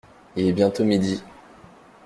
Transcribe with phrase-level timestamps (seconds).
[0.35, 1.21] Il est bientôt midi…